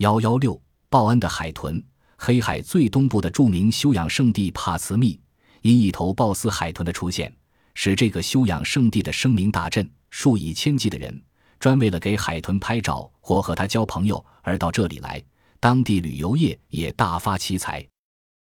[0.00, 0.58] 幺幺六，
[0.88, 1.82] 报恩的海豚。
[2.16, 5.20] 黑海最东部的著名休养圣地帕茨密，
[5.60, 7.30] 因一头鲍斯海豚的出现，
[7.74, 9.86] 使这个休养圣地的声名大振。
[10.08, 11.22] 数以千计的人
[11.58, 15.22] 专为了给海豚拍照或和它交朋友而到这里来，
[15.60, 17.86] 当地旅游业也大发其财。